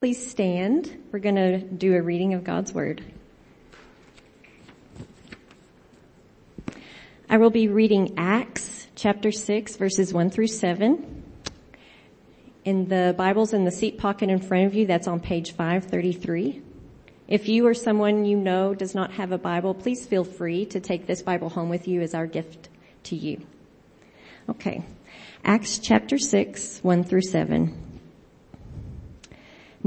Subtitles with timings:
[0.00, 0.96] Please stand.
[1.10, 3.02] We're going to do a reading of God's Word.
[7.28, 11.24] I will be reading Acts chapter 6 verses 1 through 7.
[12.64, 16.62] In the Bibles in the seat pocket in front of you, that's on page 533.
[17.26, 20.78] If you or someone you know does not have a Bible, please feel free to
[20.78, 22.68] take this Bible home with you as our gift
[23.02, 23.44] to you.
[24.48, 24.84] Okay.
[25.42, 27.87] Acts chapter 6, 1 through 7.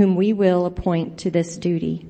[0.00, 2.06] whom we will appoint to this duty.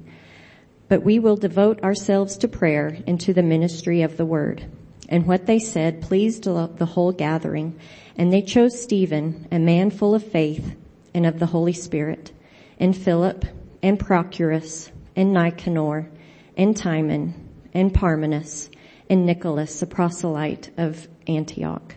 [0.87, 4.65] But we will devote ourselves to prayer and to the ministry of the word.
[5.09, 7.77] And what they said pleased the whole gathering.
[8.17, 10.77] And they chose Stephen, a man full of faith
[11.13, 12.31] and of the Holy Spirit,
[12.79, 13.45] and Philip,
[13.83, 16.09] and Prochorus, and Nicanor,
[16.57, 17.35] and Timon,
[17.75, 18.71] and Parmenas,
[19.09, 21.97] and Nicholas, a proselyte of Antioch.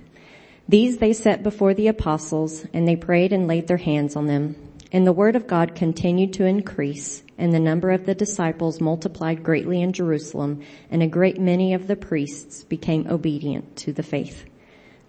[0.67, 4.55] These they set before the apostles, and they prayed and laid their hands on them.
[4.93, 9.43] And the word of God continued to increase, and the number of the disciples multiplied
[9.43, 14.45] greatly in Jerusalem, and a great many of the priests became obedient to the faith.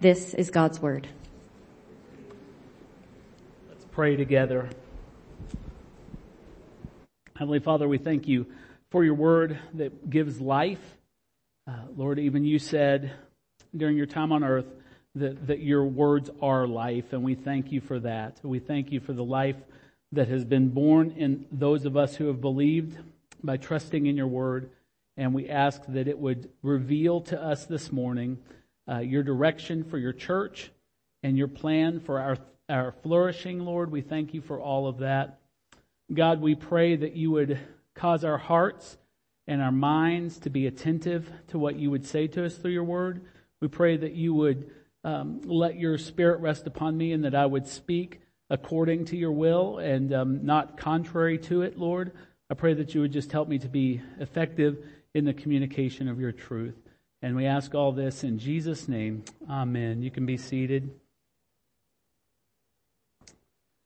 [0.01, 1.07] This is God's word.
[3.69, 4.69] Let's pray together.
[7.35, 8.47] Heavenly Father, we thank you
[8.89, 10.81] for your word that gives life.
[11.67, 13.11] Uh, Lord, even you said
[13.75, 14.65] during your time on earth
[15.15, 18.39] that, that your words are life, and we thank you for that.
[18.43, 19.55] We thank you for the life
[20.11, 22.97] that has been born in those of us who have believed
[23.43, 24.69] by trusting in your word.
[25.17, 28.37] And we ask that it would reveal to us this morning
[28.89, 30.71] uh, your direction for your church
[31.23, 32.37] and your plan for our,
[32.69, 33.91] our flourishing, Lord.
[33.91, 35.39] We thank you for all of that.
[36.13, 37.57] God, we pray that you would
[37.95, 38.97] cause our hearts
[39.47, 42.83] and our minds to be attentive to what you would say to us through your
[42.83, 43.21] word.
[43.61, 44.69] We pray that you would
[45.05, 49.31] um, let your spirit rest upon me and that I would speak according to your
[49.31, 52.11] will and um, not contrary to it, Lord.
[52.49, 54.83] I pray that you would just help me to be effective
[55.13, 56.75] in the communication of your truth.
[57.21, 59.23] And we ask all this in Jesus' name.
[59.47, 60.01] Amen.
[60.01, 60.89] You can be seated.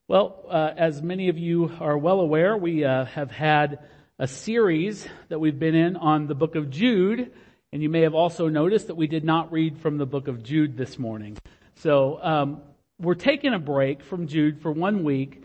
[0.07, 3.79] Well, uh, as many of you are well aware, we uh, have had
[4.17, 7.31] a series that we've been in on the book of Jude.
[7.71, 10.41] And you may have also noticed that we did not read from the book of
[10.41, 11.37] Jude this morning.
[11.75, 12.61] So um,
[12.99, 15.43] we're taking a break from Jude for one week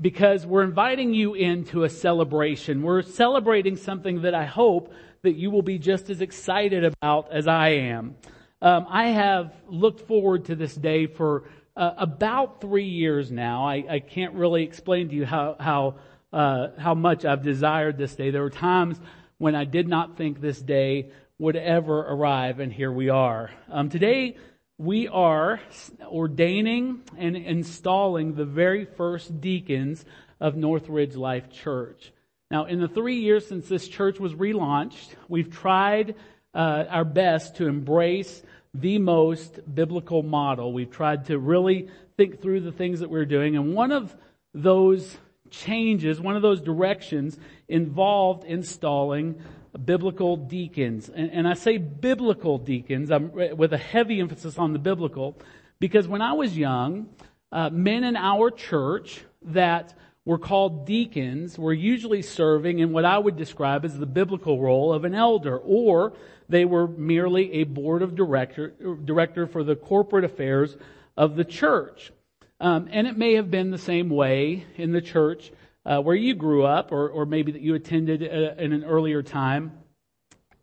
[0.00, 2.82] because we're inviting you into a celebration.
[2.82, 4.92] We're celebrating something that I hope
[5.22, 8.16] that you will be just as excited about as I am.
[8.62, 11.44] Um, I have looked forward to this day for
[11.76, 13.66] uh, about three years now.
[13.66, 15.94] I, I, can't really explain to you how how
[16.32, 18.30] uh, how much I've desired this day.
[18.30, 19.00] There were times
[19.38, 21.10] when I did not think this day
[21.40, 23.50] would ever arrive, and here we are.
[23.70, 24.36] Um, today
[24.76, 25.58] we are
[26.06, 30.04] ordaining and installing the very first deacons
[30.38, 32.12] of Northridge Life Church.
[32.50, 36.14] Now, in the three years since this church was relaunched, we've tried
[36.54, 38.42] uh, our best to embrace
[38.74, 40.74] the most biblical model.
[40.74, 44.14] We've tried to really think through the things that we're doing, and one of
[44.52, 45.16] those
[45.48, 49.40] changes, one of those directions involved installing
[49.84, 51.08] biblical deacons.
[51.08, 55.36] And, and I say biblical deacons I'm, with a heavy emphasis on the biblical
[55.78, 57.08] because when I was young,
[57.52, 59.94] uh, men in our church that
[60.24, 64.92] were called deacons were usually serving in what I would describe as the biblical role
[64.92, 66.12] of an elder, or
[66.48, 70.76] they were merely a board of director, director for the corporate affairs
[71.16, 72.12] of the church.
[72.60, 75.50] Um, and it may have been the same way in the church
[75.84, 79.22] uh, where you grew up, or, or maybe that you attended uh, in an earlier
[79.22, 79.72] time.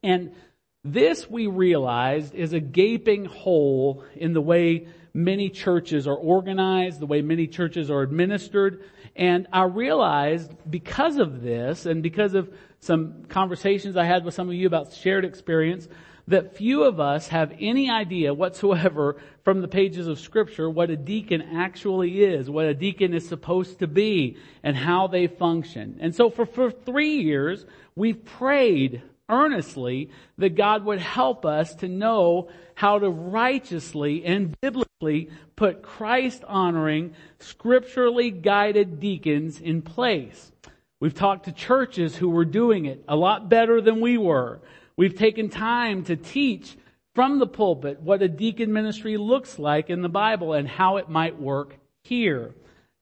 [0.03, 0.31] And
[0.83, 7.07] this we realized is a gaping hole in the way many churches are organized, the
[7.07, 8.83] way many churches are administered.
[9.15, 14.47] And I realized because of this and because of some conversations I had with some
[14.47, 15.87] of you about shared experience,
[16.27, 20.97] that few of us have any idea whatsoever from the pages of scripture what a
[20.97, 25.97] deacon actually is, what a deacon is supposed to be, and how they function.
[26.01, 27.65] And so for, for three years,
[27.95, 35.29] we've prayed earnestly that God would help us to know how to righteously and biblically
[35.55, 40.51] put Christ honoring, scripturally guided deacons in place.
[40.99, 44.61] We've talked to churches who were doing it a lot better than we were.
[44.97, 46.75] We've taken time to teach
[47.13, 51.07] from the pulpit what a deacon ministry looks like in the Bible and how it
[51.07, 52.55] might work here.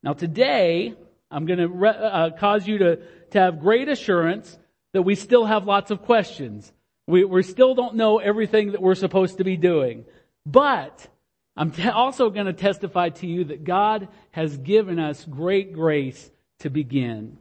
[0.04, 0.94] Now today,
[1.32, 2.96] I'm going to re- uh, cause you to,
[3.32, 4.58] to have great assurance
[4.94, 6.72] that we still have lots of questions.
[7.08, 10.06] We, we still don't know everything that we're supposed to be doing.
[10.46, 11.08] But
[11.56, 16.30] I'm te- also going to testify to you that God has given us great grace
[16.60, 17.38] to begin.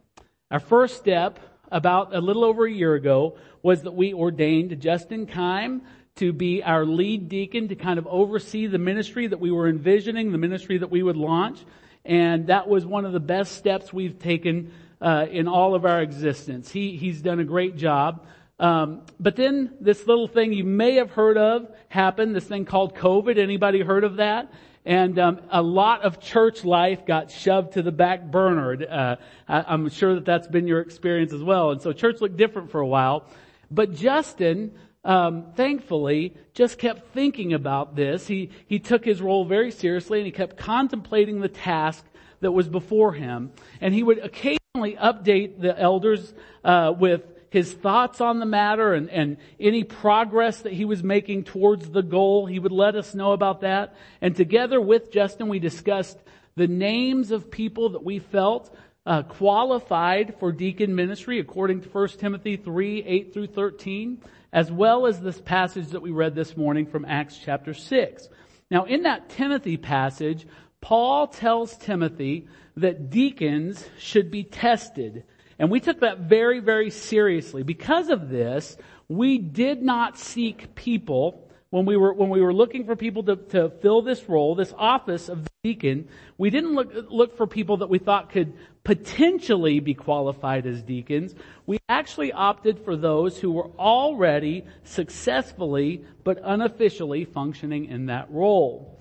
[0.51, 1.41] Our first step
[1.75, 5.81] about a little over a year ago was that we ordained Justin Kime
[6.15, 10.31] to be our lead deacon to kind of oversee the ministry that we were envisioning,
[10.31, 11.59] the ministry that we would launch.
[12.05, 16.01] And that was one of the best steps we've taken uh, in all of our
[16.01, 16.71] existence.
[16.71, 18.25] He, he's done a great job.
[18.61, 22.95] Um, but then this little thing you may have heard of happened, this thing called
[22.95, 23.37] COVID.
[23.37, 24.53] Anybody heard of that?
[24.85, 28.77] And um, a lot of church life got shoved to the back burner.
[28.89, 29.17] Uh,
[29.49, 31.71] I, I'm sure that that's been your experience as well.
[31.71, 33.27] And so church looked different for a while.
[33.71, 34.73] But Justin
[35.05, 38.27] um, thankfully, just kept thinking about this.
[38.27, 42.05] He, he took his role very seriously and he kept contemplating the task
[42.41, 43.53] that was before him.
[43.81, 46.33] And he would occasionally update the elders
[46.65, 47.23] uh, with
[47.55, 52.03] his thoughts on the matter and, and any progress that he was making towards the
[52.03, 52.47] goal.
[52.47, 53.95] He would let us know about that.
[54.21, 56.19] And together with Justin, we discussed
[56.57, 58.75] the names of people that we felt
[59.07, 64.21] uh, qualified for deacon ministry according to 1 Timothy 3, 8 through 13
[64.53, 68.29] as well as this passage that we read this morning from Acts chapter 6.
[68.71, 70.47] Now, in that Timothy passage,
[70.81, 72.47] Paul tells Timothy
[72.77, 75.25] that deacons should be tested.
[75.59, 77.63] And we took that very, very seriously.
[77.63, 78.77] Because of this,
[79.09, 83.35] we did not seek people when we were when we were looking for people to,
[83.35, 86.07] to fill this role, this office of deacon,
[86.39, 88.53] we didn't look look for people that we thought could
[88.85, 91.35] potentially be qualified as deacons.
[91.67, 99.01] We actually opted for those who were already successfully but unofficially functioning in that role.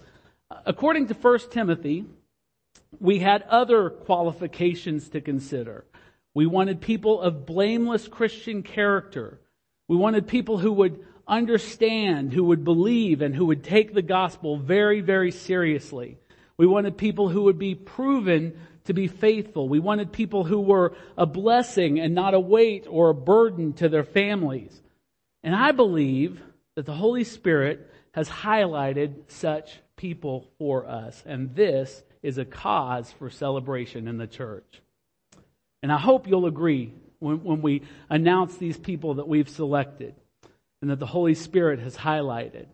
[0.66, 2.06] According to 1 Timothy,
[3.00, 5.86] we had other qualifications to consider.
[6.34, 9.40] We wanted people of blameless Christian character.
[9.88, 14.58] We wanted people who would understand, who would believe, and who would take the gospel
[14.58, 16.18] very, very seriously.
[16.58, 19.70] We wanted people who would be proven to be faithful.
[19.70, 23.90] We wanted people who were a blessing and not a weight or a burden to
[23.90, 24.82] their families.
[25.44, 26.42] And I believe
[26.76, 31.24] that the Holy Spirit has highlighted such people for us.
[31.26, 34.83] And this is a cause for celebration in the church.
[35.84, 40.16] And I hope you'll agree when, when we announce these people that we've selected
[40.82, 42.68] and that the Holy Spirit has highlighted.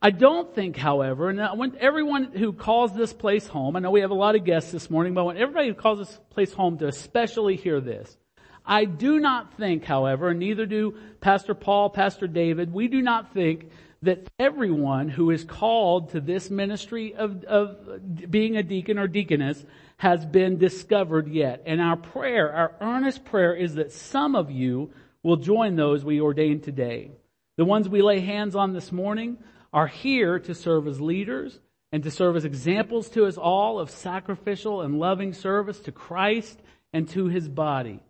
[0.00, 3.90] I don't think, however, and I want everyone who calls this place home, I know
[3.90, 6.20] we have a lot of guests this morning, but I want everybody who calls this
[6.30, 8.16] place home to especially hear this.
[8.64, 13.34] I do not think, however, and neither do Pastor Paul, Pastor David, we do not
[13.34, 13.70] think
[14.02, 19.64] that everyone who is called to this ministry of, of being a deacon or deaconess
[19.96, 21.62] has been discovered yet.
[21.66, 24.92] And our prayer, our earnest prayer is that some of you
[25.22, 27.10] will join those we ordain today.
[27.56, 29.38] The ones we lay hands on this morning
[29.72, 31.58] are here to serve as leaders
[31.92, 36.60] and to serve as examples to us all of sacrificial and loving service to Christ
[36.92, 38.00] and to his body.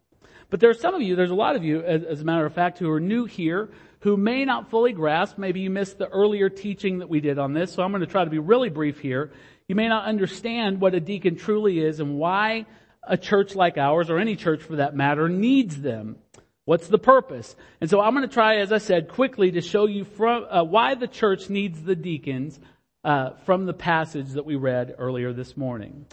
[0.51, 2.47] But there are some of you, there's a lot of you, as, as, a matter
[2.47, 3.71] of fact, who are new here,
[4.01, 5.37] who may not fully grasp.
[5.37, 8.07] Maybe you missed the earlier teaching that we did on this, so I'm going to
[8.07, 9.33] try to be really brief here.
[9.69, 12.67] You may not understand what a deacon truly is and why
[13.03, 16.17] a church like ours, or any church for that matter, needs them.
[16.65, 17.55] What's the purpose?
[17.81, 20.65] And so I'm going to try, as I said, quickly to show you from, uh,
[20.65, 22.59] why the church needs the deacons
[23.05, 26.07] uh, from the passage that we read earlier this morning.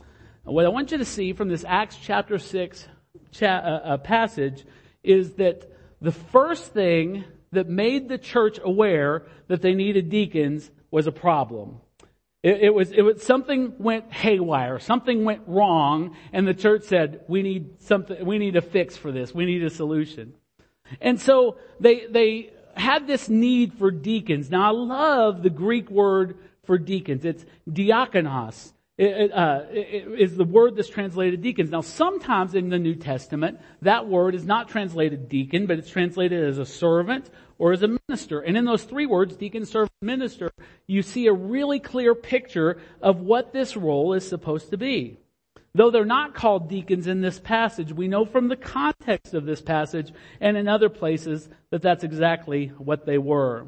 [0.43, 2.87] What I want you to see from this Acts chapter 6
[3.31, 4.65] cha- uh, uh, passage
[5.03, 11.07] is that the first thing that made the church aware that they needed deacons was
[11.07, 11.79] a problem.
[12.43, 17.21] It, it, was, it was, something went haywire, something went wrong, and the church said,
[17.27, 20.33] we need something, we need a fix for this, we need a solution.
[20.99, 24.49] And so they, they had this need for deacons.
[24.49, 27.25] Now I love the Greek word for deacons.
[27.25, 28.73] It's diakonos.
[29.01, 31.71] Uh, is the word that's translated deacons.
[31.71, 36.43] Now sometimes in the New Testament, that word is not translated deacon, but it's translated
[36.43, 37.27] as a servant
[37.57, 38.41] or as a minister.
[38.41, 40.51] And in those three words, deacon, servant, minister,
[40.85, 45.17] you see a really clear picture of what this role is supposed to be.
[45.73, 49.61] Though they're not called deacons in this passage, we know from the context of this
[49.61, 53.65] passage and in other places that that's exactly what they were.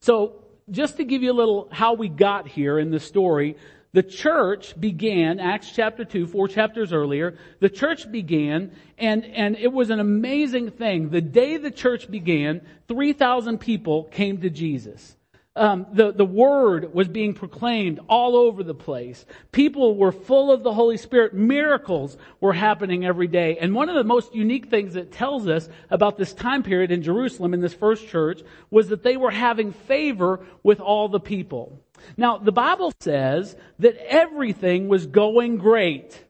[0.00, 3.56] So, just to give you a little how we got here in the story,
[3.92, 9.72] the church began, Acts chapter 2, four chapters earlier, the church began, and, and it
[9.72, 11.10] was an amazing thing.
[11.10, 15.16] The day the church began, 3,000 people came to Jesus.
[15.56, 19.24] Um, the, the word was being proclaimed all over the place.
[19.52, 21.32] People were full of the Holy Spirit.
[21.32, 23.56] Miracles were happening every day.
[23.58, 27.02] And one of the most unique things that tells us about this time period in
[27.02, 31.80] Jerusalem in this first church was that they were having favor with all the people.
[32.16, 36.24] Now, the Bible says that everything was going great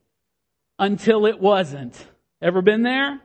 [0.79, 2.07] until it wasn't.
[2.43, 3.21] Ever been there?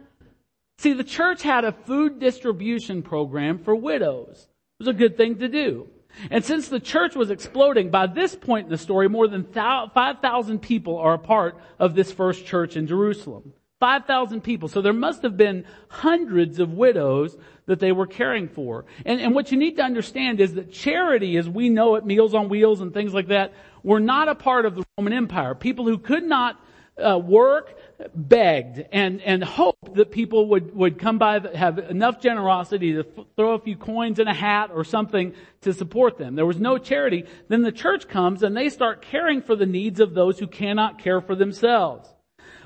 [0.77, 4.47] See, the church had a food distribution program for widows.
[4.79, 5.87] It was a good thing to do.
[6.29, 10.59] And since the church was exploding, by this point in the story, more than 5,000
[10.59, 13.53] people are a part of this first church in Jerusalem.
[13.81, 14.69] 5,000 people.
[14.69, 17.35] So there must have been hundreds of widows
[17.65, 18.85] that they were caring for.
[19.05, 22.35] And, and what you need to understand is that charity, as we know it, Meals
[22.35, 25.55] on Wheels and things like that, were not a part of the Roman Empire.
[25.55, 26.61] People who could not
[27.03, 27.75] uh, work
[28.13, 33.25] begged and, and hoped that people would, would come by, have enough generosity to f-
[33.35, 36.35] throw a few coins in a hat or something to support them.
[36.35, 37.25] There was no charity.
[37.47, 40.99] Then the church comes and they start caring for the needs of those who cannot
[40.99, 42.07] care for themselves.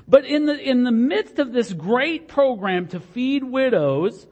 [0.08, 4.26] But in the, in the midst of this great program to feed widows,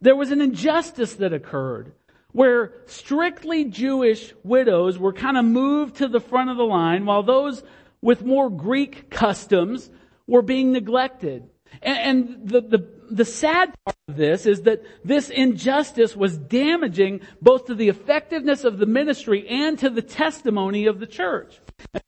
[0.00, 1.92] there was an injustice that occurred
[2.32, 7.22] where strictly Jewish widows were kind of moved to the front of the line while
[7.22, 7.62] those
[8.02, 9.88] with more Greek customs
[10.26, 11.48] were being neglected.
[11.80, 17.20] And, and the, the, the sad part of this is that this injustice was damaging
[17.40, 21.60] both to the effectiveness of the ministry and to the testimony of the church.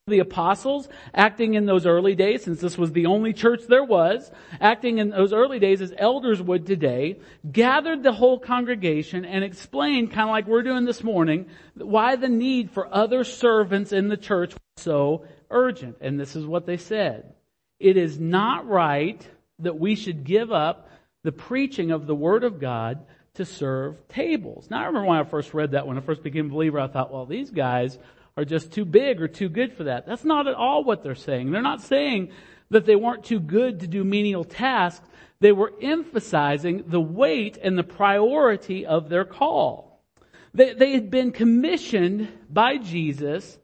[0.06, 4.30] The apostles, acting in those early days, since this was the only church there was,
[4.60, 7.18] acting in those early days as elders would today,
[7.50, 12.28] gathered the whole congregation and explained, kind of like we're doing this morning, why the
[12.28, 15.96] need for other servants in the church was so urgent.
[16.00, 17.34] And this is what they said.
[17.80, 19.26] It is not right
[19.58, 20.88] that we should give up
[21.24, 23.04] the preaching of the Word of God
[23.34, 24.68] to serve tables.
[24.70, 26.86] Now I remember when I first read that, when I first became a believer, I
[26.86, 27.98] thought, well, these guys
[28.36, 30.06] are just too big or too good for that.
[30.06, 31.50] That's not at all what they're saying.
[31.50, 32.30] They're not saying
[32.70, 35.06] that they weren't too good to do menial tasks.
[35.40, 40.02] They were emphasizing the weight and the priority of their call.
[40.52, 43.58] They, they had been commissioned by Jesus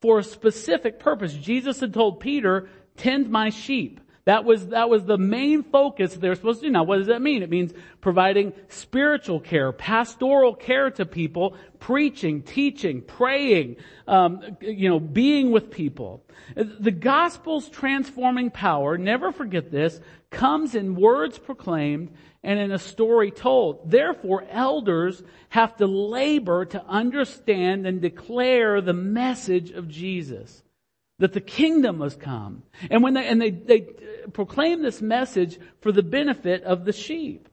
[0.00, 1.34] for a specific purpose.
[1.34, 4.00] Jesus had told Peter, tend my sheep.
[4.28, 6.70] That was, that was the main focus they're supposed to do.
[6.70, 7.42] Now, what does that mean?
[7.42, 15.00] It means providing spiritual care, pastoral care to people, preaching, teaching, praying, um, you know,
[15.00, 16.22] being with people.
[16.54, 22.10] The gospel's transforming power, never forget this, comes in words proclaimed
[22.42, 23.90] and in a story told.
[23.90, 30.62] Therefore, elders have to labor to understand and declare the message of Jesus
[31.18, 32.62] that the kingdom has come.
[32.90, 33.80] And when they, and they, they
[34.32, 37.48] proclaim this message for the benefit of the sheep.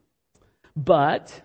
[0.76, 1.42] But,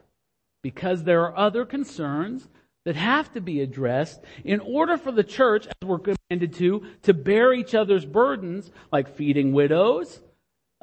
[0.62, 2.48] because there are other concerns
[2.84, 7.14] that have to be addressed in order for the church, as we're commanded to, to
[7.14, 10.20] bear each other's burdens, like feeding widows,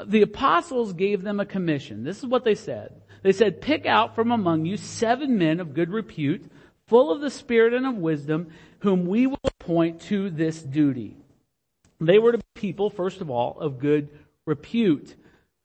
[0.05, 2.03] the apostles gave them a commission.
[2.03, 3.01] This is what they said.
[3.23, 6.49] They said, pick out from among you seven men of good repute,
[6.87, 11.17] full of the spirit and of wisdom, whom we will appoint to this duty.
[11.99, 14.09] They were to be people, first of all, of good
[14.45, 15.15] repute.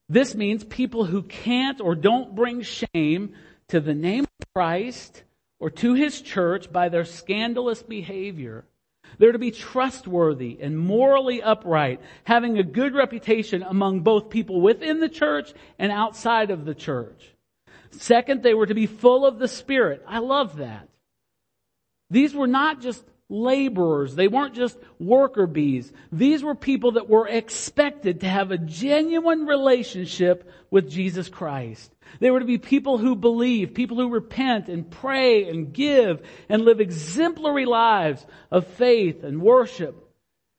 [0.09, 3.35] This means people who can't or don't bring shame
[3.69, 5.23] to the name of Christ
[5.61, 8.65] or to his church by their scandalous behavior.
[9.19, 15.01] They're to be trustworthy and morally upright, having a good reputation among both people within
[15.01, 17.33] the church and outside of the church.
[17.91, 20.03] Second, they were to be full of the Spirit.
[20.07, 20.89] I love that.
[22.11, 24.15] These were not just laborers.
[24.15, 25.93] They weren't just worker bees.
[26.13, 31.91] These were people that were expected to have a genuine relationship with Jesus Christ.
[32.21, 36.63] They were to be people who believe, people who repent and pray and give and
[36.63, 40.11] live exemplary lives of faith and worship.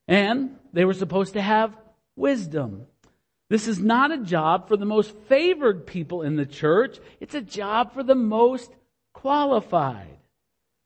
[0.07, 1.77] And they were supposed to have
[2.15, 2.87] wisdom.
[3.49, 6.97] This is not a job for the most favored people in the church.
[7.19, 8.71] It's a job for the most
[9.13, 10.17] qualified.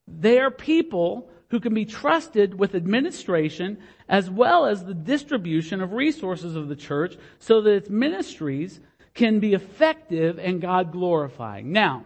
[0.06, 3.78] They are people who can be trusted with administration
[4.10, 8.80] as well as the distribution of resources of the church so that its ministries
[9.14, 11.72] can be effective and God glorifying.
[11.72, 12.06] Now,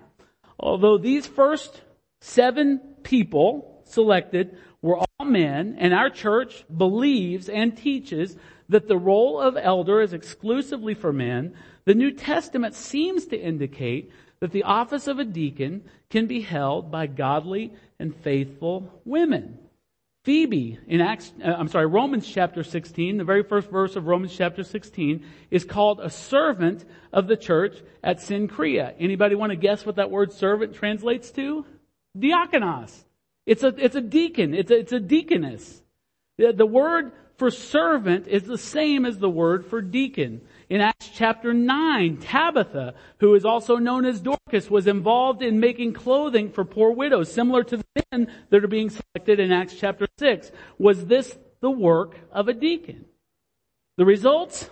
[0.60, 1.81] although these first
[2.21, 8.36] seven people selected were all men, and our church believes and teaches
[8.69, 11.53] that the role of elder is exclusively for men,
[11.86, 16.91] the New Testament seems to indicate that the office of a deacon can be held
[16.91, 19.57] by godly and faithful women.
[20.24, 24.36] Phoebe in Acts, uh, I'm sorry, Romans chapter 16, the very first verse of Romans
[24.36, 28.93] chapter 16 is called a servant of the church at Cenchrea.
[29.00, 31.65] Anybody want to guess what that word servant translates to?
[32.17, 33.03] Diakonos.
[33.45, 34.53] It's a, it's a deacon.
[34.53, 35.81] It's a, it's a deaconess.
[36.38, 40.41] The, the word for servant is the same as the word for deacon.
[40.72, 45.92] In Acts chapter 9, Tabitha, who is also known as Dorcas, was involved in making
[45.92, 50.08] clothing for poor widows, similar to the men that are being selected in Acts chapter
[50.18, 50.50] 6.
[50.78, 53.04] Was this the work of a deacon?
[53.98, 54.70] The results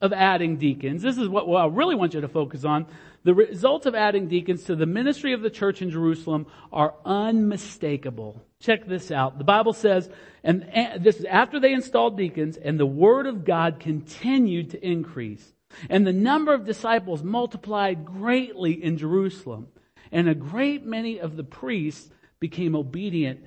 [0.00, 2.86] of adding deacons, this is what I really want you to focus on.
[3.24, 8.40] The results of adding deacons to the ministry of the church in Jerusalem are unmistakable.
[8.66, 9.38] Check this out.
[9.38, 10.10] The Bible says,
[10.42, 10.68] and
[10.98, 15.54] this is after they installed deacons, and the word of God continued to increase.
[15.88, 19.68] And the number of disciples multiplied greatly in Jerusalem.
[20.10, 23.44] And a great many of the priests became obedient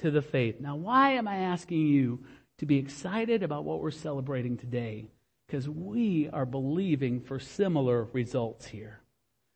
[0.00, 0.60] to the faith.
[0.60, 2.26] Now, why am I asking you
[2.58, 5.08] to be excited about what we're celebrating today?
[5.46, 9.00] Because we are believing for similar results here.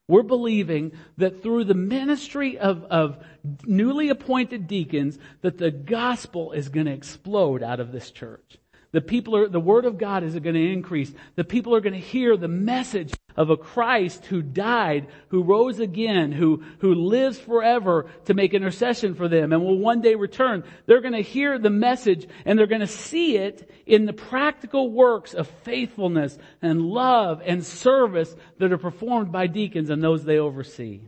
[0.08, 3.24] We're believing that through the ministry of, of
[3.64, 8.58] newly appointed deacons, that the gospel is going to explode out of this church.
[8.92, 11.12] The people are, the word of God is going to increase.
[11.34, 15.78] The people are going to hear the message of a Christ who died, who rose
[15.78, 20.62] again, who, who lives forever to make intercession for them and will one day return.
[20.84, 24.90] They're going to hear the message and they're going to see it in the practical
[24.90, 30.38] works of faithfulness and love and service that are performed by deacons and those they
[30.38, 31.00] oversee.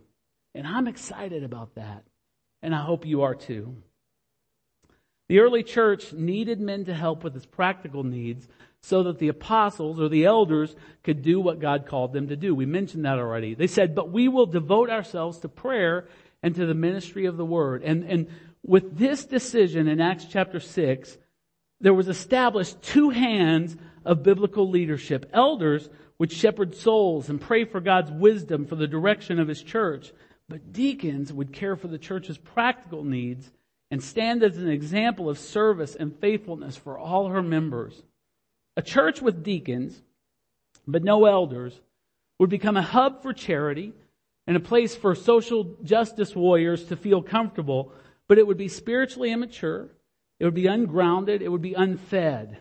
[0.54, 2.04] And I'm excited about that.
[2.62, 3.76] And I hope you are too.
[5.28, 8.46] The early church needed men to help with its practical needs
[8.82, 12.54] so that the apostles or the elders could do what God called them to do.
[12.54, 13.54] We mentioned that already.
[13.54, 16.06] They said, but we will devote ourselves to prayer
[16.42, 17.82] and to the ministry of the word.
[17.82, 18.28] And, and
[18.62, 21.16] with this decision in Acts chapter 6,
[21.80, 25.30] there was established two hands of biblical leadership.
[25.32, 25.88] Elders
[26.18, 30.12] would shepherd souls and pray for God's wisdom for the direction of his church.
[30.46, 33.50] But deacons would care for the church's practical needs
[33.94, 38.02] and stand as an example of service and faithfulness for all her members.
[38.76, 40.02] A church with deacons,
[40.84, 41.80] but no elders,
[42.40, 43.92] would become a hub for charity
[44.48, 47.92] and a place for social justice warriors to feel comfortable,
[48.26, 49.90] but it would be spiritually immature,
[50.40, 52.58] it would be ungrounded, it would be unfed.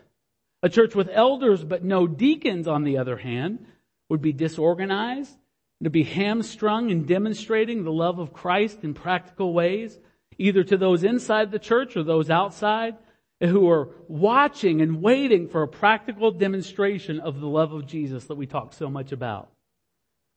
[0.62, 3.66] A church with elders but no deacons, on the other hand,
[4.08, 5.36] would be disorganized,
[5.82, 9.98] to be hamstrung in demonstrating the love of Christ in practical ways,
[10.38, 12.96] either to those inside the church or those outside
[13.40, 18.36] who are watching and waiting for a practical demonstration of the love of Jesus that
[18.36, 19.50] we talk so much about.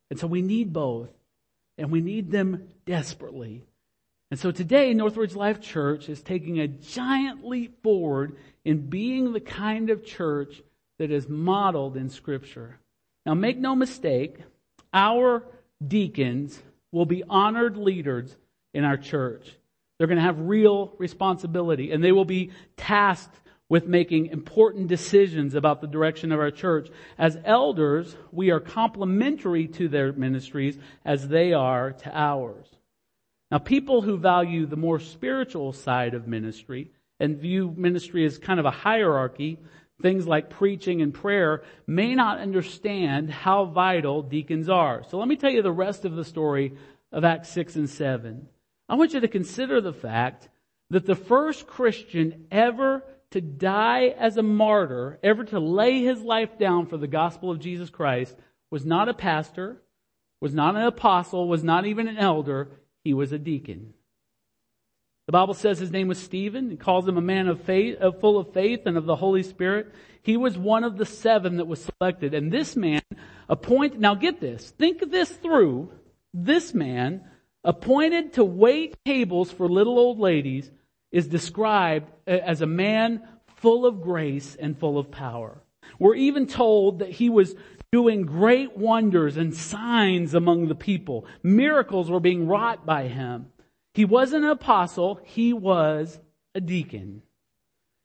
[0.10, 1.10] And so we need both,
[1.78, 3.64] and we need them desperately.
[4.30, 9.40] And so today, Northridge Life Church is taking a giant leap forward in being the
[9.40, 10.62] kind of church
[10.98, 12.80] that is modeled in Scripture.
[13.26, 14.38] Now, make no mistake,
[14.94, 15.44] our
[15.86, 18.36] deacons will be honored leaders
[18.74, 19.56] in our church.
[19.98, 25.54] They're going to have real responsibility and they will be tasked with making important decisions
[25.54, 26.90] about the direction of our church.
[27.18, 32.68] As elders, we are complementary to their ministries as they are to ours.
[33.52, 38.60] Now, people who value the more spiritual side of ministry and view ministry as kind
[38.60, 39.58] of a hierarchy,
[40.02, 45.04] things like preaching and prayer, may not understand how vital deacons are.
[45.10, 46.74] So let me tell you the rest of the story
[47.12, 48.48] of Acts 6 and 7.
[48.90, 50.50] I want you to consider the fact
[50.90, 56.58] that the first Christian ever to die as a martyr, ever to lay his life
[56.58, 58.36] down for the gospel of Jesus Christ,
[58.72, 59.82] was not a pastor,
[60.40, 62.70] was not an apostle, was not even an elder,
[63.04, 63.94] he was a deacon.
[65.26, 66.72] The Bible says his name was Stephen.
[66.72, 69.94] It calls him a man of faith, full of faith and of the Holy Spirit.
[70.22, 72.34] He was one of the seven that was selected.
[72.34, 73.02] And this man
[73.50, 75.92] appointed, now get this, think this through.
[76.34, 77.26] This man
[77.64, 80.72] appointed to wait tables for little old ladies
[81.12, 85.62] is described as a man full of grace and full of power.
[86.00, 87.56] We're even told that he was
[87.92, 91.26] doing great wonders and signs among the people.
[91.42, 93.48] Miracles were being wrought by him.
[93.94, 96.20] He wasn't an apostle, he was
[96.54, 97.24] a deacon.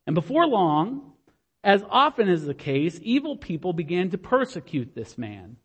[0.07, 1.13] And before long,
[1.65, 5.57] as often is the case, evil people began to persecute this man.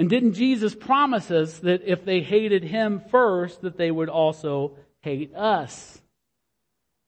[0.00, 4.78] And didn't Jesus promise us that if they hated him first, that they would also
[5.02, 6.00] hate us?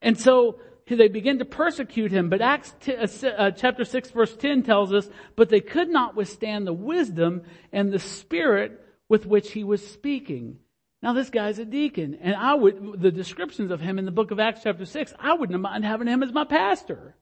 [0.02, 2.28] And so they begin to persecute him.
[2.28, 6.14] But Acts t- uh, uh chapter 6 verse 10 tells us, but they could not
[6.14, 8.78] withstand the wisdom and the spirit
[9.08, 10.58] with which he was speaking.
[11.00, 14.32] Now this guy's a deacon, and I would, the descriptions of him in the book
[14.32, 17.16] of Acts chapter 6, I wouldn't mind having him as my pastor.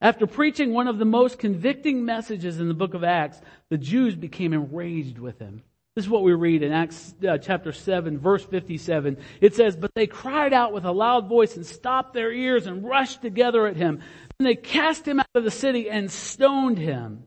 [0.00, 4.14] After preaching one of the most convicting messages in the book of Acts, the Jews
[4.14, 5.62] became enraged with him.
[5.94, 9.18] This is what we read in Acts uh, chapter 7, verse 57.
[9.40, 12.84] It says, But they cried out with a loud voice and stopped their ears and
[12.84, 14.00] rushed together at him.
[14.38, 17.24] And they cast him out of the city and stoned him.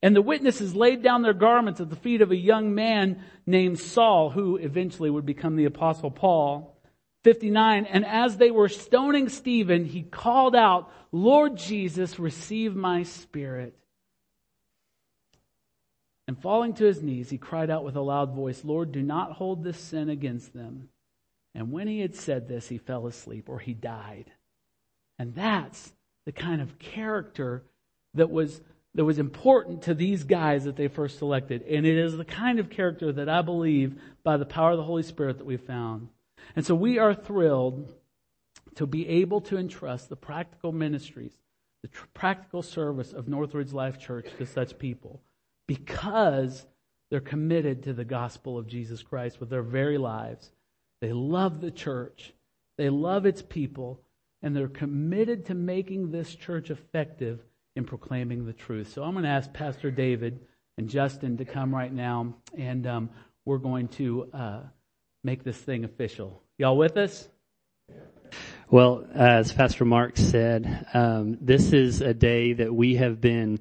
[0.00, 3.80] And the witnesses laid down their garments at the feet of a young man named
[3.80, 6.77] Saul, who eventually would become the apostle Paul.
[7.28, 13.76] 59, and as they were stoning Stephen, he called out, Lord Jesus, receive my spirit.
[16.26, 19.32] And falling to his knees, he cried out with a loud voice, Lord, do not
[19.32, 20.88] hold this sin against them.
[21.54, 24.30] And when he had said this, he fell asleep or he died.
[25.18, 25.92] And that's
[26.24, 27.62] the kind of character
[28.14, 28.62] that was
[28.94, 31.60] that was important to these guys that they first selected.
[31.62, 34.82] And it is the kind of character that I believe by the power of the
[34.82, 36.08] Holy Spirit that we found.
[36.56, 37.92] And so we are thrilled
[38.74, 41.38] to be able to entrust the practical ministries,
[41.82, 45.22] the tr- practical service of Northridge Life Church to such people
[45.66, 46.66] because
[47.10, 50.50] they're committed to the gospel of Jesus Christ with their very lives.
[51.00, 52.32] They love the church.
[52.76, 54.00] They love its people
[54.42, 57.40] and they're committed to making this church effective
[57.76, 58.92] in proclaiming the truth.
[58.92, 60.40] So I'm going to ask Pastor David
[60.76, 63.10] and Justin to come right now, and um,
[63.44, 64.60] we're going to uh,
[65.24, 66.42] make this thing official.
[66.58, 67.28] Y'all with us?
[68.70, 73.60] Well, as Pastor Mark said, um, this is a day that we have been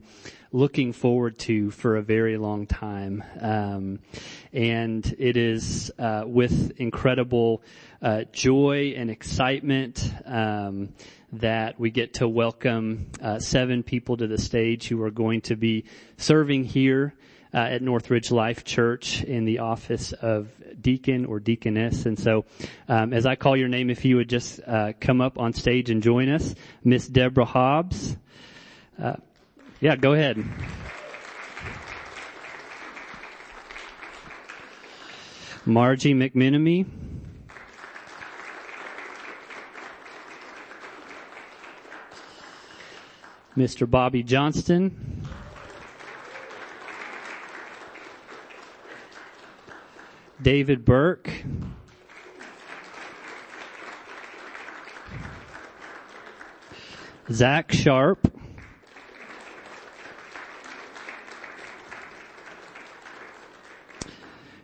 [0.52, 3.24] looking forward to for a very long time.
[3.40, 4.00] Um,
[4.54, 7.64] and it is uh, with incredible
[8.02, 10.94] uh, joy and excitement um,
[11.34, 15.56] that we get to welcome uh, seven people to the stage who are going to
[15.56, 15.86] be
[16.18, 17.14] serving here
[17.54, 20.50] uh, at Northridge Life Church in the office of
[20.82, 22.06] deacon or deaconess.
[22.06, 22.46] And so,
[22.88, 25.90] um, as I call your name, if you would just uh, come up on stage
[25.90, 28.18] and join us, Miss Deborah Hobbs.
[29.02, 29.16] Uh,
[29.80, 30.44] yeah, go ahead.
[35.66, 36.86] Margie McMenemy.
[43.58, 43.90] Mr.
[43.90, 45.17] Bobby Johnston.
[50.48, 51.30] David Burke.
[57.30, 58.32] Zach Sharp.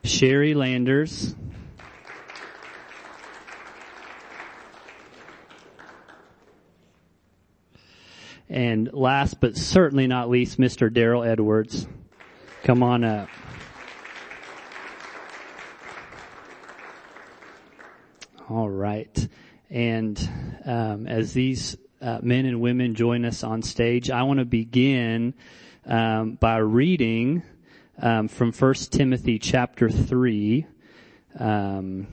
[0.06, 1.36] Sherry Landers.
[8.48, 10.90] And last but certainly not least, Mr.
[10.90, 11.86] Daryl Edwards.
[12.64, 13.28] Come on up.
[18.54, 19.28] All right.
[19.72, 20.30] And
[20.64, 25.34] um, as these uh, men and women join us on stage, I want to begin
[25.88, 27.42] um, by reading
[28.00, 30.68] um, from 1 Timothy chapter 3,
[31.40, 32.06] um,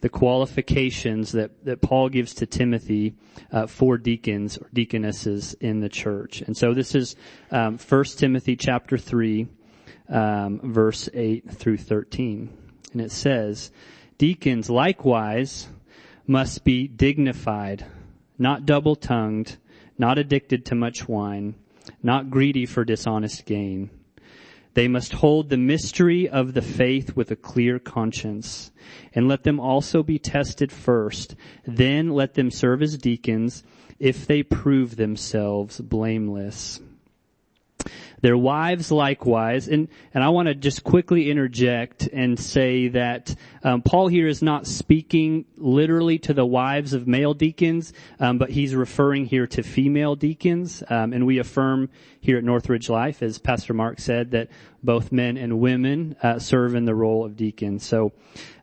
[0.00, 3.14] the qualifications that, that Paul gives to Timothy
[3.52, 6.40] uh, for deacons or deaconesses in the church.
[6.40, 7.14] And so this is
[7.52, 9.46] um, 1 Timothy chapter 3,
[10.08, 12.52] um, verse 8 through 13.
[12.90, 13.70] And it says,
[14.18, 15.68] Deacons likewise
[16.26, 17.86] must be dignified,
[18.38, 19.56] not double-tongued,
[19.98, 21.54] not addicted to much wine,
[22.02, 23.90] not greedy for dishonest gain
[24.76, 28.70] they must hold the mystery of the faith with a clear conscience.
[29.14, 31.34] And let them also be tested first.
[31.66, 33.64] Then let them serve as deacons
[33.98, 36.78] if they prove themselves blameless.
[38.22, 43.82] Their wives likewise, and, and I want to just quickly interject and say that um,
[43.82, 48.74] Paul here is not speaking literally to the wives of male deacons, um, but he's
[48.74, 53.74] referring here to female deacons, um, and we affirm here at Northridge Life, as Pastor
[53.74, 54.48] Mark said, that
[54.82, 57.84] both men and women uh, serve in the role of deacons.
[57.84, 58.12] So.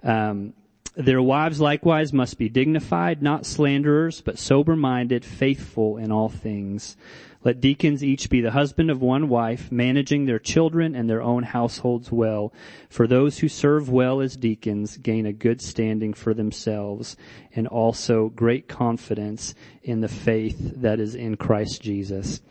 [0.04, 0.54] Um,
[0.96, 6.96] their wives likewise must be dignified, not slanderers, but sober-minded, faithful in all things.
[7.44, 11.44] Let deacons each be the husband of one wife, managing their children and their own
[11.44, 12.54] households well.
[12.90, 17.18] For those who serve well as deacons gain a good standing for themselves
[17.54, 22.42] and also great confidence in the faith that is in Christ Jesus.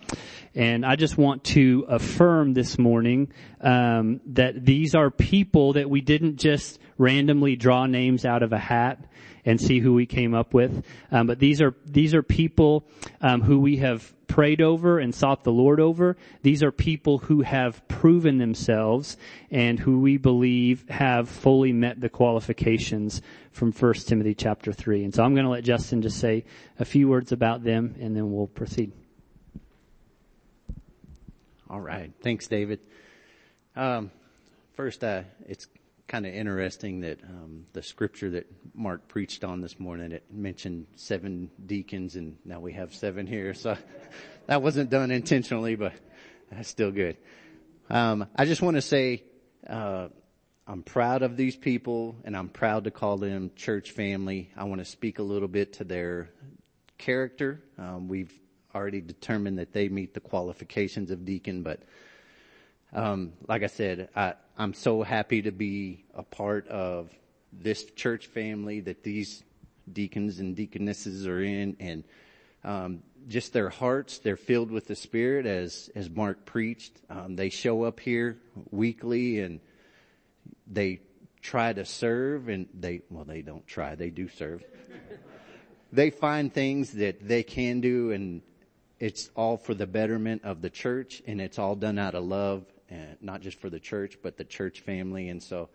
[0.55, 6.02] And I just want to affirm this morning um, that these are people that we
[6.02, 9.02] didn't just randomly draw names out of a hat
[9.44, 10.85] and see who we came up with.
[11.11, 12.87] Um, but these are these are people
[13.20, 16.16] um, who we have prayed over and sought the Lord over.
[16.40, 19.18] These are people who have proven themselves
[19.50, 25.04] and who we believe have fully met the qualifications from 1 Timothy chapter 3.
[25.04, 26.46] And so I'm going to let Justin just say
[26.78, 28.92] a few words about them and then we'll proceed.
[31.68, 32.10] All right.
[32.22, 32.80] Thanks, David.
[33.76, 34.10] Um,
[34.76, 35.66] first, uh, it's
[36.12, 40.87] kind of interesting that um, the scripture that Mark preached on this morning it mentioned
[40.94, 43.55] seven deacons, and now we have seven here.
[43.55, 43.79] So
[44.46, 45.94] that wasn't done intentionally, but
[46.51, 47.16] that's still good.
[47.88, 49.25] Um, I just want to say
[49.66, 50.09] uh,
[50.66, 54.51] I'm proud of these people, and I'm proud to call them church family.
[54.55, 56.29] I want to speak a little bit to their
[56.98, 57.62] character.
[57.79, 58.38] Um, we've
[58.75, 61.81] already determined that they meet the qualifications of deacon, but
[62.92, 67.11] um, like I said, I, I'm so happy to be a part of
[67.52, 69.42] this church family that these
[69.90, 72.05] deacons and deaconesses are in, and
[72.64, 76.92] um, just their hearts, they're filled with the Spirit, as as Mark preached.
[77.09, 78.38] Um, they show up here
[78.70, 79.61] weekly, and
[80.66, 81.00] they
[81.40, 84.62] try to serve, and they well, they don't try, they do serve.
[85.92, 88.42] they find things that they can do, and
[89.00, 92.64] it's all for the betterment of the church, and it's all done out of love
[92.92, 95.31] and not just for the church, but the church family.
[95.31, 95.70] And so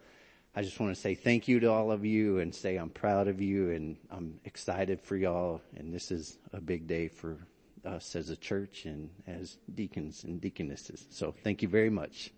[0.55, 3.27] I just want to say thank you to all of you and say I'm proud
[3.27, 5.61] of you and I'm excited for y'all.
[5.75, 7.37] And this is a big day for
[7.85, 11.07] us as a church and as deacons and deaconesses.
[11.09, 12.31] So thank you very much.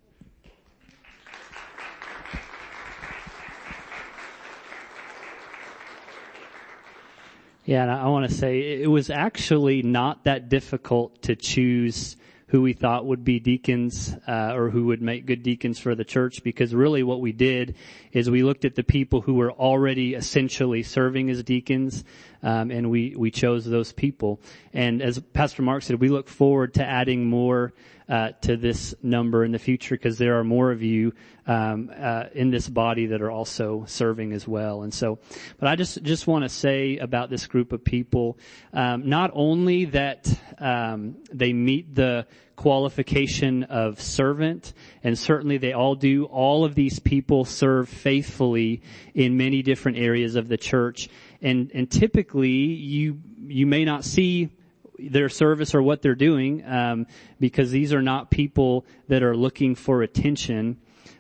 [7.65, 12.15] Yeah, and I want to say it was actually not that difficult to choose
[12.49, 16.03] who we thought would be deacons uh, or who would make good deacons for the
[16.03, 17.75] church because really what we did
[18.11, 22.03] is we looked at the people who were already essentially serving as deacons
[22.43, 24.39] um, and we we chose those people
[24.73, 27.73] and as pastor mark said we look forward to adding more
[28.09, 31.13] uh, to this number in the future because there are more of you
[31.45, 34.81] um, uh, in this body that are also serving as well.
[34.81, 35.19] And so,
[35.59, 38.37] but I just just want to say about this group of people,
[38.73, 42.25] um, not only that um, they meet the
[42.55, 44.73] qualification of servant,
[45.03, 46.25] and certainly they all do.
[46.25, 48.81] All of these people serve faithfully
[49.13, 51.09] in many different areas of the church,
[51.41, 54.49] and and typically you you may not see
[54.97, 57.07] their service or what they're doing, um,
[57.39, 60.77] because these are not people that are looking for attention.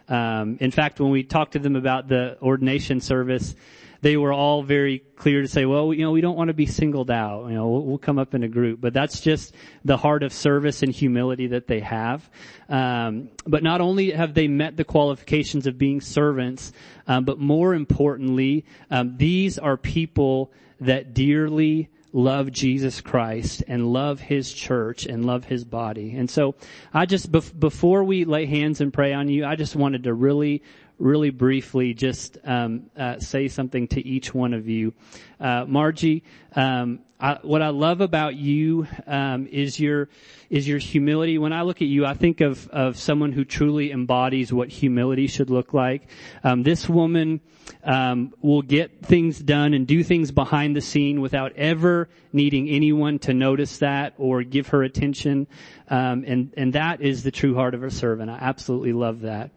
[0.07, 3.55] Um, in fact, when we talked to them about the ordination service,
[4.01, 6.65] they were all very clear to say, well, you know, we don't want to be
[6.65, 7.47] singled out.
[7.47, 10.31] You know, we'll, we'll come up in a group, but that's just the heart of
[10.31, 12.29] service and humility that they have.
[12.69, 16.71] Um, but not only have they met the qualifications of being servants,
[17.07, 24.19] um, but more importantly, um, these are people that dearly love Jesus Christ and love
[24.19, 26.15] His church and love His body.
[26.15, 26.55] And so
[26.93, 30.63] I just, before we lay hands and pray on you, I just wanted to really,
[30.99, 34.93] really briefly just um, uh, say something to each one of you.
[35.39, 36.23] Uh, Margie,
[36.55, 40.07] um, I, what I love about you um, is your
[40.49, 41.37] is your humility.
[41.37, 45.27] When I look at you, I think of of someone who truly embodies what humility
[45.27, 46.07] should look like.
[46.43, 47.41] Um, this woman
[47.83, 53.19] um, will get things done and do things behind the scene without ever needing anyone
[53.19, 55.47] to notice that or give her attention,
[55.89, 58.29] um, and and that is the true heart of a servant.
[58.29, 59.51] I absolutely love that.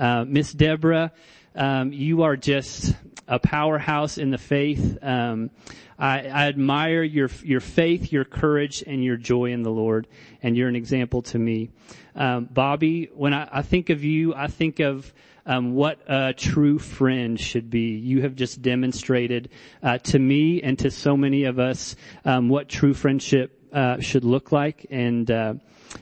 [0.00, 1.12] Uh, Miss Deborah,
[1.54, 2.96] um, you are just
[3.28, 4.96] a powerhouse in the faith.
[5.02, 5.50] Um,
[5.98, 10.08] I, I, admire your your faith, your courage, and your joy in the Lord,
[10.42, 11.68] and you're an example to me.
[12.16, 15.12] Um, Bobby, when I, I, think of you, I think of
[15.44, 17.90] um, what a true friend should be.
[17.98, 19.50] You have just demonstrated
[19.82, 24.24] uh, to me and to so many of us um, what true friendship uh, should
[24.24, 25.54] look like, and uh,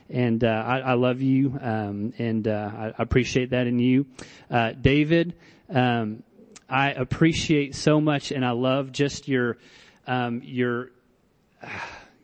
[0.09, 4.05] and uh, I, I, love you, um, and uh, I appreciate that in you,
[4.49, 5.35] uh, David.
[5.69, 6.23] Um,
[6.69, 9.57] I appreciate so much, and I love just your
[10.07, 10.91] um, your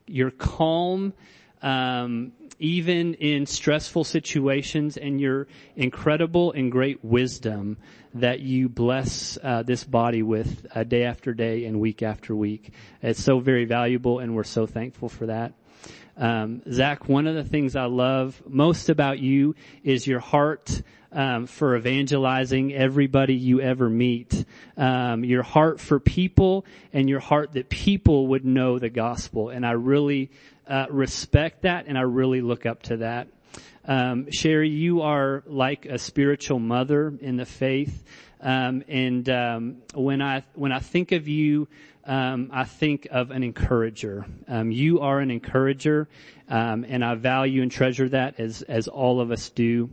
[0.08, 1.14] your calm,
[1.62, 7.78] um, even in stressful situations, and your incredible and great wisdom
[8.14, 12.72] that you bless uh, this body with uh, day after day and week after week.
[13.02, 15.54] It's so very valuable, and we're so thankful for that.
[16.18, 21.48] Um, Zach, one of the things I love most about you is your heart um,
[21.48, 24.46] for evangelizing everybody you ever meet.
[24.78, 29.50] Um, your heart for people and your heart that people would know the gospel.
[29.50, 30.32] And I really
[30.68, 33.28] uh, respect that, and I really look up to that.
[33.88, 38.04] Um, Sherry, you are like a spiritual mother in the faith.
[38.42, 41.68] Um, and um, when I when I think of you,
[42.06, 44.26] um, I think of an encourager.
[44.48, 46.08] Um, you are an encourager,
[46.50, 49.90] um, and I value and treasure that as as all of us do.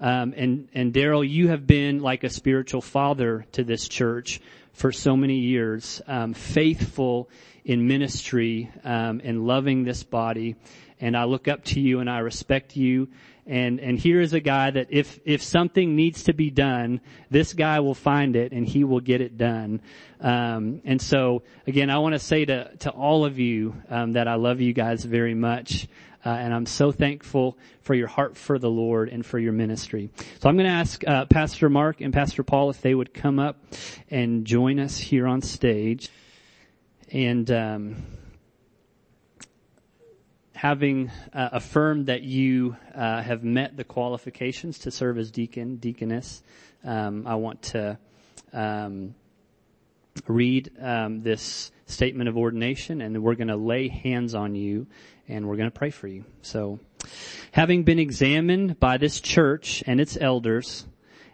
[0.00, 4.40] Um, and and Daryl, you have been like a spiritual father to this church
[4.72, 6.00] for so many years,
[6.34, 7.28] faithful
[7.64, 10.56] in ministry and loving this body.
[10.98, 13.08] And I look up to you and I respect you
[13.46, 17.54] and, and here is a guy that if, if something needs to be done, this
[17.54, 19.80] guy will find it and he will get it done.
[20.20, 24.28] Um, and so again, I want to say to, to all of you, um, that
[24.28, 25.88] I love you guys very much.
[26.24, 30.10] Uh, and I'm so thankful for your heart for the Lord and for your ministry.
[30.38, 33.40] So I'm going to ask uh, Pastor Mark and Pastor Paul if they would come
[33.40, 33.58] up
[34.08, 36.10] and join us here on stage.
[37.10, 37.96] And um,
[40.62, 46.40] having uh, affirmed that you uh, have met the qualifications to serve as deacon, deaconess,
[46.84, 47.98] um, I want to
[48.52, 49.12] um,
[50.28, 54.86] read um, this statement of ordination, and we're going to lay hands on you,
[55.26, 56.24] and we're going to pray for you.
[56.42, 56.78] So,
[57.50, 60.86] having been examined by this church and its elders,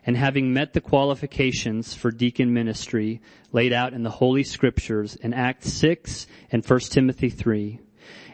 [0.06, 3.20] and having met the qualifications for deacon ministry
[3.52, 7.78] laid out in the Holy Scriptures in Acts 6 and 1 Timothy 3,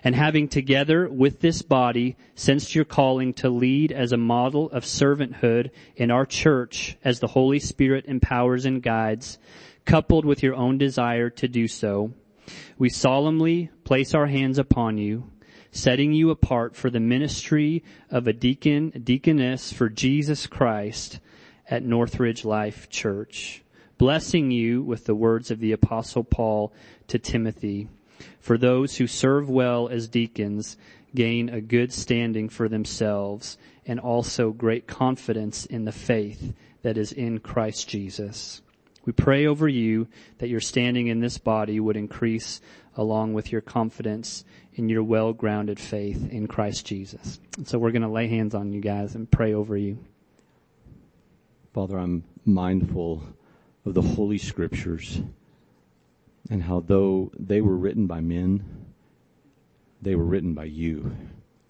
[0.04, 4.84] and having together with this body sensed your calling to lead as a model of
[4.84, 9.38] servanthood in our church as the Holy Spirit empowers and guides,
[9.86, 12.12] coupled with your own desire to do so,
[12.76, 15.30] we solemnly place our hands upon you,
[15.70, 21.18] setting you apart for the ministry of a deacon, a deaconess for Jesus Christ
[21.68, 23.62] at Northridge Life Church,
[23.96, 26.74] blessing you with the words of the apostle Paul
[27.08, 27.88] to Timothy.
[28.40, 30.76] For those who serve well as deacons
[31.14, 33.56] gain a good standing for themselves
[33.86, 38.62] and also great confidence in the faith that is in Christ Jesus.
[39.04, 40.08] We pray over you
[40.38, 42.60] that your standing in this body would increase
[42.96, 47.38] along with your confidence in your well-grounded faith in Christ Jesus.
[47.56, 49.98] And so we're going to lay hands on you guys and pray over you.
[51.72, 53.22] Father, I'm mindful
[53.84, 55.20] of the Holy Scriptures
[56.50, 58.64] and how though they were written by men,
[60.02, 61.16] they were written by you.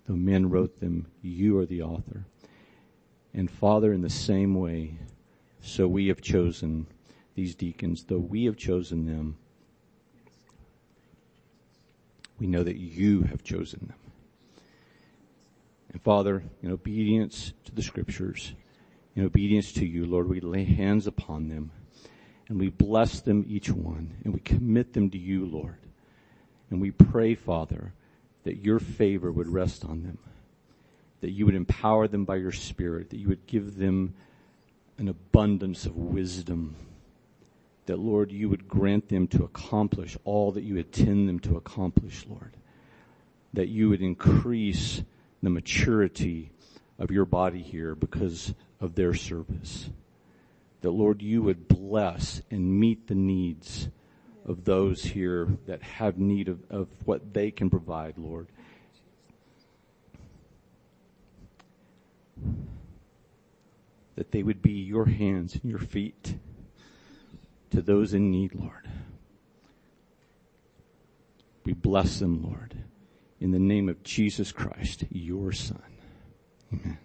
[0.07, 2.27] Though men wrote them, you are the author.
[3.33, 4.99] And Father, in the same way,
[5.61, 6.87] so we have chosen
[7.35, 9.37] these deacons, though we have chosen them,
[12.39, 13.99] we know that you have chosen them.
[15.93, 18.53] And Father, in obedience to the scriptures,
[19.15, 21.71] in obedience to you, Lord, we lay hands upon them
[22.49, 25.79] and we bless them each one and we commit them to you, Lord.
[26.71, 27.93] And we pray, Father,
[28.45, 30.19] that your favor would rest on them,
[31.21, 34.15] that you would empower them by your Spirit, that you would give them
[34.99, 36.77] an abundance of wisdom,
[37.87, 42.25] that, Lord, you would grant them to accomplish all that you intend them to accomplish,
[42.29, 42.57] Lord,
[43.53, 45.03] that you would increase
[45.43, 46.51] the maturity
[46.99, 49.91] of your body here because of their service
[50.85, 53.89] that Lord, you would bless and meet the needs
[54.45, 58.49] of those here that have need of, of what they can provide, Lord.
[64.17, 66.37] That they would be your hands and your feet
[67.71, 68.87] to those in need, Lord.
[71.65, 72.77] We bless them, Lord,
[73.41, 75.81] in the name of Jesus Christ, your Son.
[76.71, 76.99] Amen.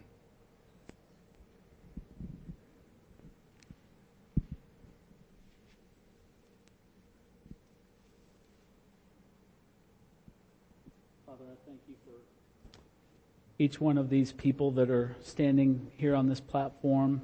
[13.61, 17.21] Each one of these people that are standing here on this platform.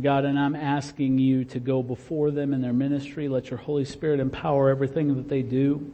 [0.00, 3.28] God, and I'm asking you to go before them in their ministry.
[3.28, 5.92] Let your Holy Spirit empower everything that they do.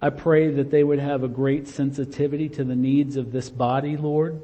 [0.00, 3.96] I pray that they would have a great sensitivity to the needs of this body,
[3.96, 4.42] Lord,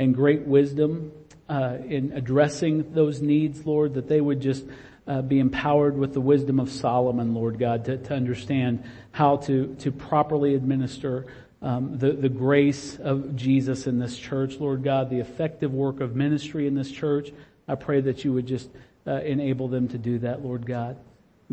[0.00, 1.12] and great wisdom
[1.48, 4.64] uh, in addressing those needs, Lord, that they would just
[5.06, 8.82] uh, be empowered with the wisdom of Solomon, Lord God, to, to understand
[9.12, 11.26] how to, to properly administer
[11.62, 16.14] um, the, the grace of Jesus in this church, Lord God, the effective work of
[16.14, 17.30] ministry in this church.
[17.66, 18.68] I pray that you would just
[19.06, 20.96] uh, enable them to do that, Lord God.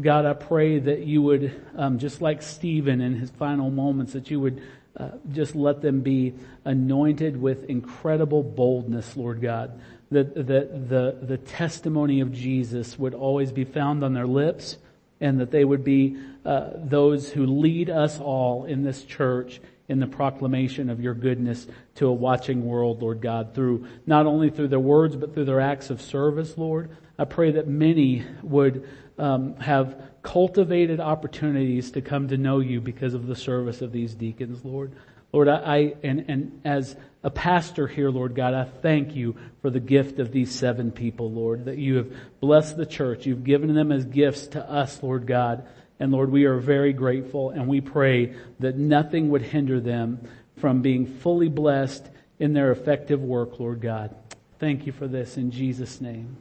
[0.01, 4.31] God, I pray that you would, um, just like Stephen in his final moments, that
[4.31, 4.62] you would
[4.97, 6.33] uh, just let them be
[6.65, 9.79] anointed with incredible boldness, Lord God.
[10.12, 14.77] That, that the, the testimony of Jesus would always be found on their lips
[15.19, 19.60] and that they would be uh, those who lead us all in this church
[19.90, 24.50] in the proclamation of your goodness to a watching world, Lord God, through not only
[24.50, 26.96] through their words, but through their acts of service, Lord.
[27.19, 33.13] I pray that many would um, have cultivated opportunities to come to know you because
[33.13, 34.94] of the service of these deacons, Lord.
[35.31, 39.69] Lord, I, I and, and as a pastor here, Lord God, I thank you for
[39.69, 43.25] the gift of these seven people, Lord, that you have blessed the church.
[43.25, 45.67] You've given them as gifts to us, Lord God.
[46.04, 50.19] And Lord, we are very grateful and we pray that nothing would hinder them
[50.58, 52.06] from being fully blessed
[52.39, 54.13] in their effective work, Lord God.
[54.60, 56.35] Thank you for this in Jesus' name.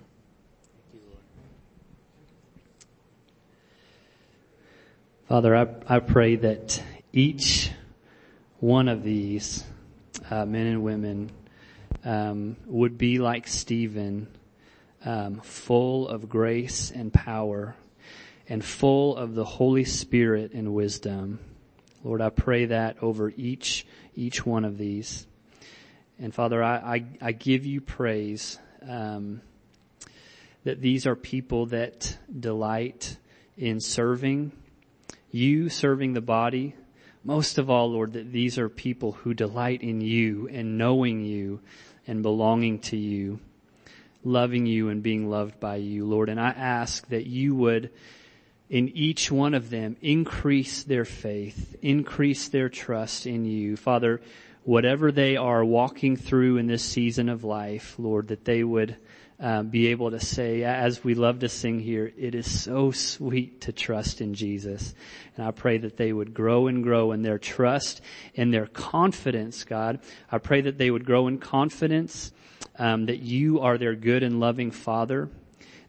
[5.28, 6.82] Father, I, I pray that
[7.12, 7.70] each
[8.58, 9.62] one of these
[10.28, 11.30] uh, men and women
[12.04, 14.26] um, would be like Stephen,
[15.04, 17.76] um, full of grace and power,
[18.49, 21.38] and full of the Holy Spirit and wisdom.
[22.05, 25.26] Lord, I pray that over each each one of these.
[26.18, 29.40] And Father, I, I, I give you praise um,
[30.64, 33.16] that these are people that delight
[33.57, 34.53] in serving
[35.30, 36.74] you, serving the body.
[37.24, 41.61] Most of all, Lord, that these are people who delight in you and knowing you
[42.07, 43.40] and belonging to you,
[44.24, 46.28] loving you and being loved by you, Lord.
[46.28, 47.90] And I ask that you would
[48.72, 53.76] in each one of them increase their faith, increase their trust in you.
[53.76, 54.22] Father,
[54.64, 58.96] whatever they are walking through in this season of life, Lord, that they would
[59.38, 63.60] uh, be able to say, as we love to sing here, it is so sweet
[63.62, 64.94] to trust in Jesus.
[65.36, 68.00] And I pray that they would grow and grow in their trust
[68.38, 70.00] and their confidence, God.
[70.30, 72.32] I pray that they would grow in confidence
[72.78, 75.28] um, that you are their good and loving Father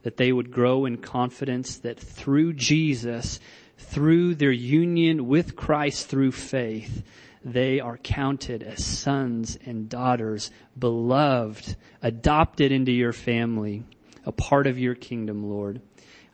[0.03, 3.39] that they would grow in confidence that through Jesus,
[3.77, 7.03] through their union with Christ through faith,
[7.43, 13.83] they are counted as sons and daughters, beloved, adopted into your family,
[14.25, 15.81] a part of your kingdom, Lord.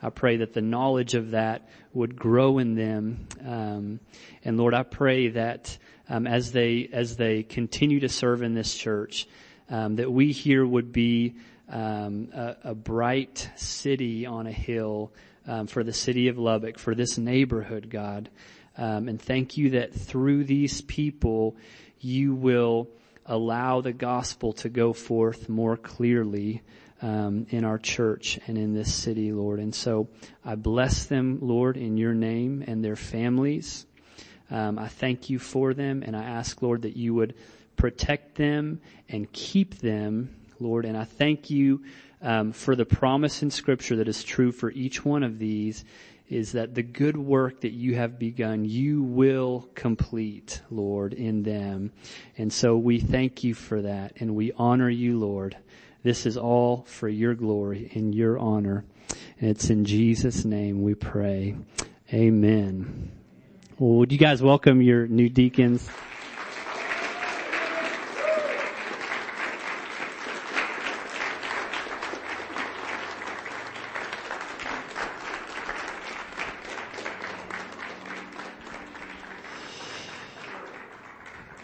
[0.02, 3.28] I pray that the knowledge of that would grow in them.
[3.46, 4.00] Um,
[4.46, 8.74] and Lord, I pray that um, as they as they continue to serve in this
[8.74, 9.28] church,
[9.70, 11.36] um, that we here would be
[11.70, 15.12] um, a, a, bright city on a hill
[15.48, 18.30] um, for the city of Lubbock, for this neighborhood, God.
[18.78, 21.58] Um, and thank you that through these people,
[22.00, 22.90] you will
[23.26, 26.62] allow the gospel to go forth more clearly
[27.02, 29.60] um, in our church and in this city, Lord.
[29.60, 30.10] And so
[30.44, 33.86] I bless them, Lord, in your name and their families.
[34.52, 37.36] Um, I thank you for them, and I ask, Lord, that you would
[37.76, 40.86] protect them and keep them Lord.
[40.86, 41.84] And I thank you
[42.22, 45.86] um, for the promise in Scripture that is true for each one of these
[46.30, 51.92] is that the good work that you have begun, you will complete, Lord, in them.
[52.38, 55.58] And so we thank you for that and we honor you, Lord.
[56.04, 58.86] This is all for your glory and your honor.
[59.40, 61.58] And it's in Jesus' name we pray.
[62.14, 63.12] Amen.
[63.80, 65.90] Well, would you guys welcome your new deacons?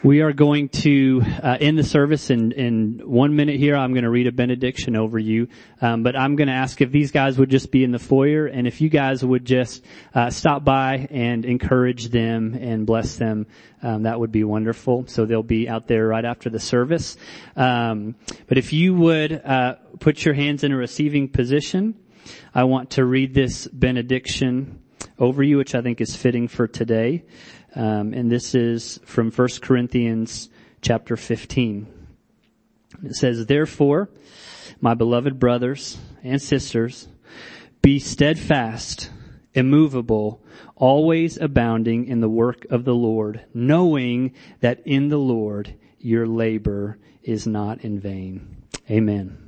[0.05, 3.75] We are going to uh, end the service in, in one minute here.
[3.75, 5.47] I'm going to read a benediction over you,
[5.81, 8.45] um, but I'm going to ask if these guys would just be in the foyer,
[8.45, 9.83] and if you guys would just
[10.13, 13.47] uh, stop by and encourage them and bless them,
[13.81, 15.07] um, that would be wonderful.
[15.07, 17.17] So they'll be out there right after the service.
[17.55, 18.13] Um,
[18.45, 21.99] but if you would uh, put your hands in a receiving position,
[22.53, 24.83] I want to read this benediction
[25.17, 27.23] over you, which I think is fitting for today.
[27.75, 30.49] Um, and this is from 1 Corinthians
[30.81, 31.87] chapter 15.
[33.03, 34.09] It says, Therefore,
[34.79, 37.07] my beloved brothers and sisters,
[37.81, 39.11] be steadfast,
[39.53, 40.41] immovable,
[40.75, 46.97] always abounding in the work of the Lord, knowing that in the Lord your labor
[47.23, 48.63] is not in vain.
[48.89, 49.44] Amen.